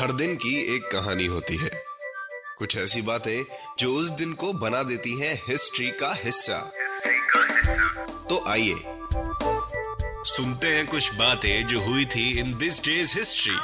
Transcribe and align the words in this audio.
हर 0.00 0.12
दिन 0.12 0.34
की 0.34 0.76
एक 0.76 0.82
कहानी 0.82 1.26
होती 1.26 1.56
है। 1.56 1.70
कुछ 2.58 2.76
ऐसी 2.76 3.02
बातें 3.02 3.44
जो 3.78 3.92
उस 3.92 4.10
दिन 4.10 4.32
को 4.32 4.52
बना 4.52 4.82
देती 4.82 5.20
हैं 5.20 5.34
हिस्ट्री 5.48 5.90
का 5.90 6.14
हिस्सा। 6.24 6.72
तो 8.28 8.48
आइए 8.48 8.74
सुनते 10.24 10.66
हैं 10.66 10.86
कुछ 10.86 11.14
बातें 11.14 11.66
जो 11.66 11.80
हुई 11.80 12.04
थी 12.04 12.40
in 12.40 12.58
this 12.58 12.84
day's 12.84 13.18
history. 13.18 13.54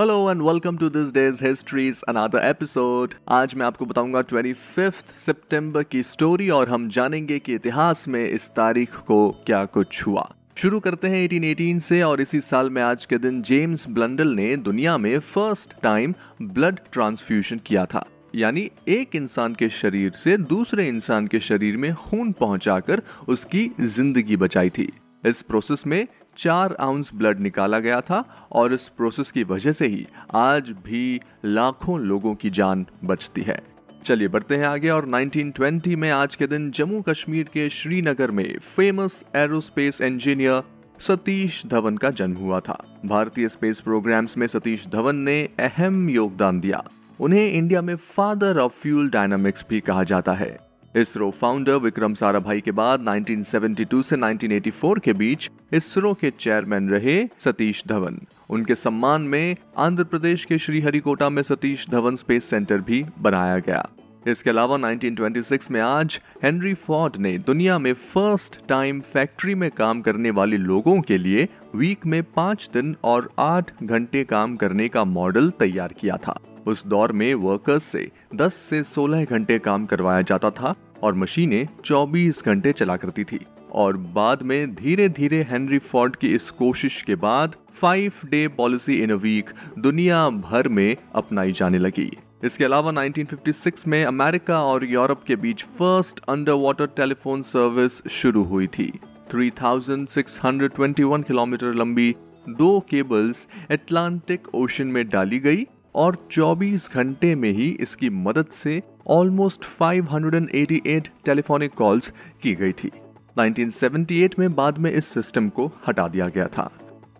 Hello 0.00 0.30
and 0.30 0.42
welcome 0.42 0.78
to 0.78 0.88
this 0.88 1.08
day's 1.08 1.44
history's 1.44 2.02
another 2.08 2.48
episode 2.48 3.14
आज 3.28 3.54
मैं 3.54 3.66
आपको 3.66 3.84
बताऊँगा 3.84 4.22
25 4.22 4.92
सितंबर 5.26 5.82
की 5.82 6.02
स्टोरी 6.02 6.50
और 6.50 6.68
हम 6.68 6.88
जानेंगे 6.88 7.38
कि 7.38 7.54
इतिहास 7.54 8.08
में 8.08 8.30
इस 8.30 8.48
तारीख 8.48 8.96
को 8.96 9.30
क्या 9.46 9.64
कुछ 9.64 10.06
हुआ। 10.06 10.32
शुरू 10.56 10.78
करते 10.80 11.08
हैं 11.08 11.16
1818 11.24 11.80
से 11.80 12.00
और 12.02 12.20
इसी 12.20 12.40
साल 12.40 12.70
में 12.70 12.80
आज 12.82 13.04
के 13.06 13.16
दिन 13.18 13.40
जेम्स 13.42 13.86
ब्लंडल 13.88 14.28
ने 14.28 14.56
दुनिया 14.56 14.96
में 14.98 15.18
फ़र्स्ट 15.18 15.74
टाइम 15.82 16.14
ब्लड 16.42 16.78
ट्रांसफ्यूजन 16.92 17.58
किया 17.66 17.84
था। 17.84 18.04
यानी 18.34 18.70
एक 18.88 19.16
इंसान 19.16 19.54
के 19.54 19.68
शरीर 19.70 20.12
से 20.14 20.36
दूसरे 20.36 20.88
इंसान 20.88 21.26
के 21.26 21.40
शरीर 21.40 21.76
में 21.76 21.92
खून 21.94 22.32
पहुंचाकर 22.32 23.02
उसकी 23.28 23.70
ज़िंदगी 23.80 24.36
बचाई 24.36 24.70
थी। 24.70 24.90
इस 25.26 25.42
प्रोसेस 25.42 25.86
में 25.86 26.06
चार 26.38 26.76
आउंस 26.80 27.10
ब्लड 27.14 27.40
निकाला 27.40 27.78
गया 27.78 28.00
था 28.00 28.24
और 28.52 28.74
इस 28.74 28.88
प्रोसेस 28.88 29.30
की 29.30 29.44
वजह 29.44 29.72
से 29.72 29.86
ही 29.86 30.06
आज 30.34 30.70
भी 30.86 31.20
लाखों 31.44 32.00
लोगों 32.00 32.34
की 32.34 32.50
जान 32.50 32.86
बचती 33.04 33.42
है। 33.42 33.60
चलिए 34.06 34.28
बढ़ते 34.28 34.56
हैं 34.56 34.64
आगे, 34.64 34.88
और 34.88 35.06
1920 35.06 35.96
में 35.96 36.10
आज 36.10 36.36
के 36.36 36.46
दिन 36.46 36.70
जम्मू 36.70 37.02
कश्मीर 37.02 37.48
के 37.52 37.68
श्रीनगर 37.70 38.30
में 38.30 38.58
famous 38.58 39.24
aerospace 39.36 40.00
engineer 40.00 40.62
Satish 41.00 41.62
Dhawan 41.66 41.96
का 41.96 42.10
जन्म 42.10 42.36
हुआ 42.36 42.60
था। 42.60 43.00
भारतीय 43.06 43.48
स्पेस 43.48 43.80
प्रोग्राम्स 43.80 44.36
में 44.36 44.46
सतीश 44.46 44.86
धवन 44.86 45.16
ने 45.16 45.48
अहम 45.58 46.08
योगदान 46.10 46.60
दिया। 46.60 46.84
उन्हें 47.20 47.52
इंडिया 47.52 47.82
में 47.82 47.96
फादर 47.96 48.58
ऑफ़ 48.58 48.72
फ्यूल 48.72 49.10
डायनामिक्स 49.10 49.64
भी 49.70 49.80
कहा 49.80 50.04
जाता 50.04 50.32
है। 50.32 50.65
इसरो 50.96 51.30
फाउंडर 51.30 51.74
विक्रम 51.74 52.14
साराभाई 52.14 52.60
के 52.60 52.70
बाद 52.70 53.00
1972 53.00 54.02
से 54.02 54.16
1984 54.16 55.00
के 55.00 55.12
बीच 55.12 55.50
इसरो 55.72 56.12
के 56.14 56.30
चेयरमैन 56.30 56.88
रहे 56.90 57.26
सतीश 57.38 57.82
धवन। 57.88 58.18
उनके 58.50 58.74
सम्मान 58.74 59.22
में 59.22 59.56
आंध्र 59.78 60.04
प्रदेश 60.04 60.44
के 60.44 60.58
श्रीहरिकोटा 60.58 61.28
में 61.30 61.42
सतीश 61.42 61.86
धवन 61.90 62.16
स्पेस 62.16 62.44
सेंटर 62.44 62.80
भी 62.80 63.04
बनाया 63.18 63.58
गया। 63.58 63.88
इसके 64.26 64.50
अलावा 64.50 64.76
1926 64.76 65.70
में 65.70 65.80
आज 65.80 66.20
हेनरी 66.44 66.74
फोर्ड 66.74 67.16
ने 67.16 67.38
दुनिया 67.38 67.78
में 67.78 67.92
फ़र्स्ट 67.92 68.58
टाइम 68.68 69.00
फैक्ट्री 69.00 69.54
में 69.54 69.70
काम 69.70 70.00
करने 70.00 70.30
वाले 70.30 70.56
लोगों 70.56 71.00
के 71.00 71.18
लिए 71.18 71.48
वीक 71.74 72.06
में 72.06 72.22
पाँच 72.22 72.68
दिन 72.72 72.96
और 73.04 73.30
आठ 73.38 73.70
घंटे 73.82 74.24
काम 74.24 74.56
करने 74.56 74.88
का 74.88 75.04
मॉडल 75.04 75.50
तैयार 75.50 75.92
किया 75.92 76.16
था। 76.16 76.38
उस 76.66 76.86
दौर 76.86 77.12
में 77.12 77.34
वर्कर्स 77.34 77.84
से 77.84 78.10
10 78.34 78.54
से 78.70 78.82
16 78.84 79.24
घंटे 79.24 79.58
काम 79.58 79.86
करवाया 79.86 80.22
जाता 80.22 80.50
था। 80.50 80.74
और 81.02 81.14
मशीनें 81.14 81.68
24 81.84 82.44
घंटे 82.44 82.72
चला 82.72 82.96
करती 82.96 83.24
थी। 83.24 83.40
और 83.72 83.96
बाद 83.96 84.42
में 84.42 84.74
धीरे 84.74 85.08
धीरे 85.08 85.46
हेनरी 85.50 85.78
फोर्ड 85.78 86.16
की 86.16 86.34
इस 86.34 86.50
कोशिश 86.50 87.02
के 87.02 87.14
बाद 87.14 87.54
five 87.80 88.12
day 88.24 88.48
policy 88.48 88.94
in 89.02 89.10
a 89.10 89.14
week 89.14 89.50
दुनिया 89.78 90.28
भर 90.30 90.68
में 90.68 90.96
अपनाई 91.14 91.52
जाने 91.52 91.78
लगी। 91.78 92.10
इसके 92.44 92.64
अलावा 92.64 92.92
1956 92.92 93.86
में 93.86 94.04
अमेरिका 94.04 94.62
और 94.62 94.84
यूरोप 94.84 95.24
के 95.24 95.36
बीच 95.36 95.62
first 95.62 96.20
under 96.28 96.52
water 96.52 96.86
telephone 96.86 97.42
service 97.42 98.06
शुरू 98.10 98.42
हुई 98.42 98.66
थी। 98.66 98.92
3621 99.30 101.22
किलोमीटर 101.22 101.74
लंबी 101.74 102.14
दो 102.48 102.80
केबल्स 102.80 103.46
एटलांटिक 103.70 104.54
ओशन 104.54 104.86
में 104.86 105.08
डाली 105.08 105.38
गई 105.38 105.66
और 105.96 106.16
24 106.30 106.90
घंटे 106.94 107.34
में 107.34 107.50
ही 107.50 107.76
इसकी 107.80 108.10
मदद 108.10 108.46
से 108.46 108.82
ऑलमोस्ट 109.06 109.64
588 109.82 111.08
टेलीफोनिक 111.24 111.74
कॉल्स 111.74 112.12
की 112.42 112.54
गई 112.54 112.72
थी। 112.72 112.90
1978 113.38 114.38
में 114.38 114.54
बाद 114.54 114.78
में 114.78 114.90
इस 114.92 115.06
सिस्टम 115.06 115.48
को 115.48 115.70
हटा 115.88 116.08
दिया 116.08 116.28
गया 116.28 116.46
था। 116.46 116.70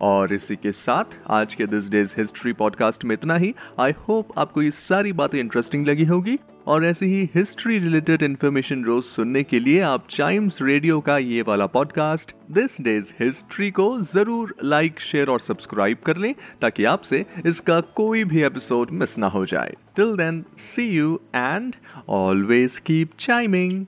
और 0.00 0.34
इसी 0.34 0.56
के 0.56 0.72
साथ 0.72 1.18
आज 1.30 1.54
के 1.54 1.66
दिस 1.66 1.88
डेज़ 1.90 2.14
हिस्ट्री 2.18 2.52
पॉडकास्ट 2.52 3.04
में 3.04 3.14
इतना 3.14 3.36
ही। 3.36 3.54
आई 3.80 3.92
होप 4.08 4.38
आपको 4.38 4.62
ये 4.62 4.70
सारी 4.70 5.12
बातें 5.12 5.38
इंटरेस्टिंग 5.40 5.86
लगी 5.86 6.04
होगी। 6.04 6.38
और 6.66 6.84
ऐसी 6.84 7.06
ही 7.06 7.28
हिस्ट्री 7.34 7.78
रिलेटेड 7.78 8.22
इन्फॉर्मेशन 8.22 8.82
रोज 8.84 9.04
सुनने 9.04 9.42
के 9.42 9.58
लिए 9.60 9.80
आप 9.80 10.06
चाइम्स 10.10 10.58
रेडियो 10.62 11.00
का 11.00 11.18
ये 11.18 11.42
वाला 11.42 11.66
पॉडकास्ट 11.66 12.34
दिस 12.50 12.80
डेज़ 12.80 13.12
हिस्ट्री 13.20 13.70
को 13.70 13.86
ज़रूर 14.14 14.54
लाइक 14.64 15.00
शेयर 15.00 15.28
और 15.28 15.40
सब्सक्राइब 15.40 15.98
कर 16.06 16.16
लें 16.16 16.34
ताकि 16.60 16.84
आपसे 16.84 17.24
इसका 17.46 17.80
कोई 17.96 18.24
भी 18.24 18.42
एपिसोड 18.42 18.90
मिस 18.90 19.18
ना 19.18 19.26
हो 19.26 19.44
जाए। 19.46 19.74
Till 19.96 20.16
then 20.16 20.44
see 20.58 20.88
you 20.88 21.20
and 21.34 21.74
always 22.08 22.78
keep 22.78 23.10
chiming 23.18 23.84